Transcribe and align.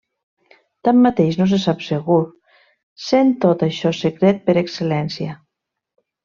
Tanmateix, 0.87 1.35
no 1.41 1.45
se 1.51 1.59
sap 1.65 1.83
segur, 1.87 2.17
sent 3.09 3.35
tot 3.45 3.67
això 3.69 3.93
secret 3.99 4.41
per 4.49 4.57
excel·lència. 4.63 5.37